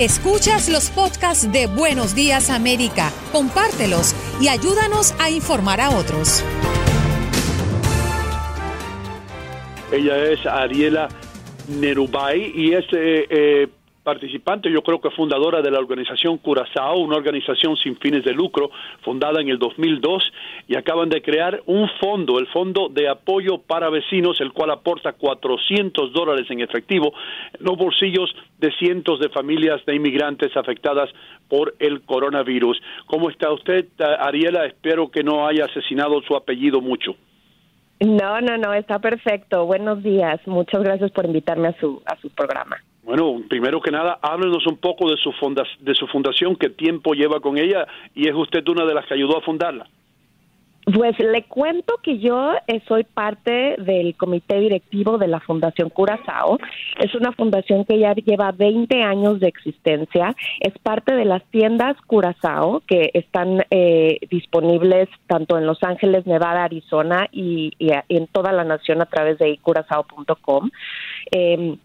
[0.00, 6.42] Escuchas los podcasts de Buenos Días América, compártelos y ayúdanos a informar a otros.
[9.92, 11.10] Ella es Ariela
[11.68, 13.68] Nerubay y es eh, eh,
[14.02, 18.70] participante, yo creo que fundadora de la organización Curazao, una organización sin fines de lucro,
[19.02, 20.22] fundada en el 2002,
[20.68, 25.12] y acaban de crear un fondo, el Fondo de Apoyo para Vecinos, el cual aporta
[25.12, 27.12] 400 dólares en efectivo
[27.58, 31.10] en los bolsillos de cientos de familias de inmigrantes afectadas
[31.48, 32.80] por el coronavirus.
[33.06, 34.66] ¿Cómo está usted, Ariela?
[34.66, 37.16] Espero que no haya asesinado su apellido mucho.
[38.00, 39.66] No, no, no, está perfecto.
[39.66, 40.40] Buenos días.
[40.46, 42.78] Muchas gracias por invitarme a su, a su programa.
[43.10, 47.12] Bueno, primero que nada, háblenos un poco de su, fonda de su fundación, qué tiempo
[47.12, 47.84] lleva con ella
[48.14, 49.88] y es usted una de las que ayudó a fundarla.
[50.84, 56.58] Pues le cuento que yo eh, soy parte del comité directivo de la Fundación Curazao.
[57.00, 60.36] Es una fundación que ya lleva 20 años de existencia.
[60.60, 66.62] Es parte de las tiendas Curazao que están eh, disponibles tanto en Los Ángeles, Nevada,
[66.62, 70.70] Arizona y, en toda la nación a través de curazao.com.
[71.32, 71.76] Eh,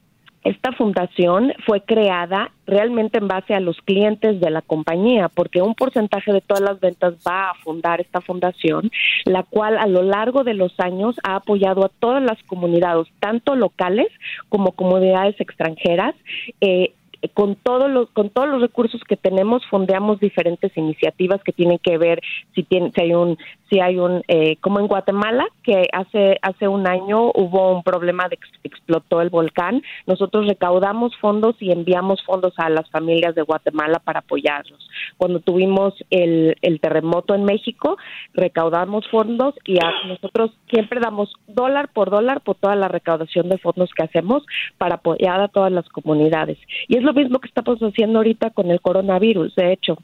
[0.45, 5.73] esta fundación fue creada realmente en base a los clientes de la compañía, porque un
[5.73, 8.91] porcentaje de todas las ventas va a fundar esta fundación,
[9.25, 13.55] la cual a lo largo de los años ha apoyado a todas las comunidades, tanto
[13.55, 14.07] locales
[14.47, 16.13] como comunidades extranjeras.
[16.61, 16.94] Eh,
[17.34, 21.98] con todos los con todos los recursos que tenemos fondeamos diferentes iniciativas que tienen que
[21.98, 22.22] ver
[22.53, 23.38] si tiene si hay un
[23.70, 28.28] si hay un eh, como en Guatemala que hace hace un año hubo un problema
[28.30, 29.81] de explotó el volcán.
[30.06, 34.88] Nosotros recaudamos fondos y enviamos fondos a las familias de Guatemala para apoyarlos.
[35.18, 37.97] Cuando tuvimos el, el terremoto en México
[38.34, 39.78] recaudamos fondos y
[40.08, 44.46] nosotros siempre damos dólar por dólar por toda la recaudación de fondos que hacemos
[44.78, 46.58] para apoyar a todas las comunidades.
[46.88, 49.56] Y es lo mismo que estamos haciendo ahorita con el coronavirus.
[49.56, 49.98] De hecho,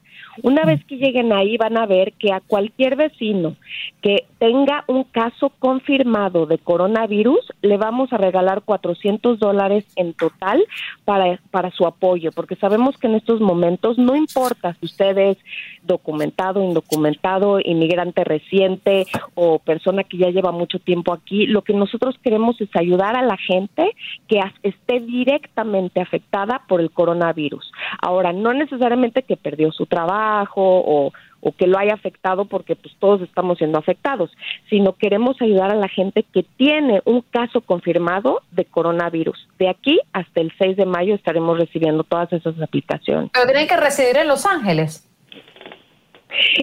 [0.43, 3.55] Una vez que lleguen ahí van a ver que a cualquier vecino
[4.01, 10.63] que tenga un caso confirmado de coronavirus le vamos a regalar 400 dólares en total
[11.05, 15.37] para, para su apoyo, porque sabemos que en estos momentos no importa si usted es
[15.83, 19.05] documentado, indocumentado, inmigrante reciente
[19.35, 23.23] o persona que ya lleva mucho tiempo aquí, lo que nosotros queremos es ayudar a
[23.23, 23.95] la gente
[24.27, 27.71] que esté directamente afectada por el coronavirus.
[28.01, 30.21] Ahora, no necesariamente que perdió su trabajo,
[30.55, 31.11] o,
[31.41, 34.31] o que lo haya afectado porque pues todos estamos siendo afectados,
[34.69, 39.47] sino queremos ayudar a la gente que tiene un caso confirmado de coronavirus.
[39.59, 43.31] De aquí hasta el 6 de mayo estaremos recibiendo todas esas aplicaciones.
[43.33, 45.07] Pero tienen que residir en Los Ángeles.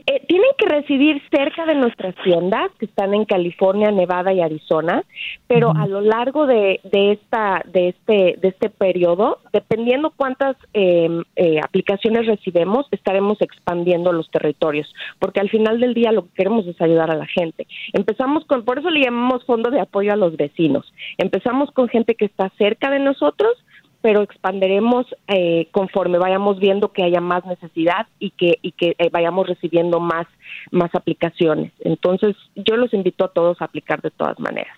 [0.07, 5.05] Eh, tienen que residir cerca de nuestras tiendas que están en California, Nevada y Arizona,
[5.47, 11.23] pero a lo largo de, de esta de este de este periodo, dependiendo cuántas em,
[11.37, 16.67] eh, aplicaciones recibemos, estaremos expandiendo los territorios, porque al final del día lo que queremos
[16.67, 17.67] es ayudar a la gente.
[17.93, 20.93] Empezamos con, por eso le llamamos fondo de apoyo a los vecinos.
[21.19, 23.53] Empezamos con gente que está cerca de nosotros
[24.01, 29.09] pero expanderemos eh, conforme vayamos viendo que haya más necesidad y que y que eh,
[29.11, 30.27] vayamos recibiendo más
[30.71, 31.73] más aplicaciones.
[31.81, 34.77] Entonces, yo los invito a todos a aplicar de todas maneras.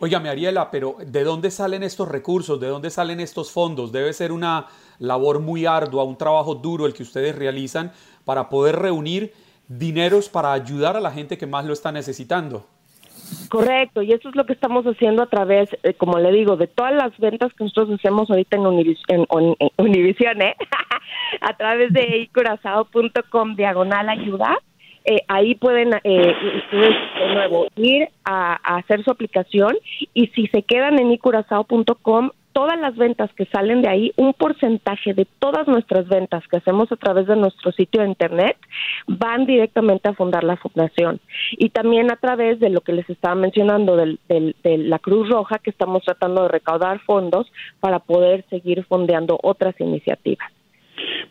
[0.00, 2.60] Óigame, Ariela, pero ¿de dónde salen estos recursos?
[2.60, 3.90] ¿De dónde salen estos fondos?
[3.90, 4.66] Debe ser una
[5.00, 7.90] labor muy ardua, un trabajo duro el que ustedes realizan
[8.24, 9.32] para poder reunir
[9.66, 12.66] dineros para ayudar a la gente que más lo está necesitando.
[13.48, 16.66] Correcto, y eso es lo que estamos haciendo a través, eh, como le digo, de
[16.66, 18.66] todas las ventas que nosotros hacemos ahorita en,
[19.78, 20.56] Univision, ¿eh?
[21.40, 24.58] a través de icurazao.com diagonal ayuda.
[25.04, 29.78] Eh, ahí pueden eh, ustedes de nuevo ir a, a, hacer su aplicación
[30.12, 35.14] y si se quedan en icurazao.com todas las ventas que salen de ahí, un porcentaje
[35.14, 38.56] de todas nuestras ventas que hacemos a través de nuestro sitio de internet
[39.06, 41.20] van directamente a fundar la fundación.
[41.52, 45.70] Y también a través de lo que les estaba mencionando de la Cruz Roja, que
[45.70, 47.46] estamos tratando de recaudar fondos
[47.78, 50.50] para poder seguir fondeando otras iniciativas.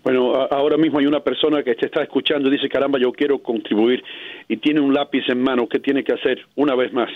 [0.05, 3.39] Bueno, ahora mismo hay una persona que te está escuchando y dice, caramba, yo quiero
[3.39, 4.01] contribuir
[4.47, 5.67] y tiene un lápiz en mano.
[5.67, 7.09] ¿Qué tiene que hacer una vez más?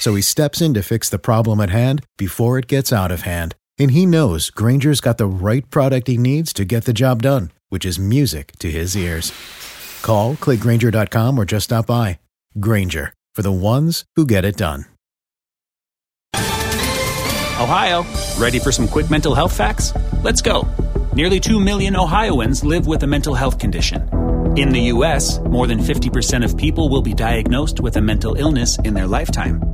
[0.00, 3.22] So he steps in to fix the problem at hand before it gets out of
[3.22, 3.54] hand.
[3.78, 7.50] And he knows Granger's got the right product he needs to get the job done,
[7.70, 9.32] which is music to his ears.
[10.02, 12.18] Call, clickgranger.com, or just stop by.
[12.60, 14.84] Granger, for the ones who get it done.
[16.34, 18.04] Ohio,
[18.38, 19.92] ready for some quick mental health facts?
[20.22, 20.68] Let's go.
[21.14, 24.08] Nearly 2 million Ohioans live with a mental health condition.
[24.56, 28.78] In the U.S., more than 50% of people will be diagnosed with a mental illness
[28.80, 29.73] in their lifetime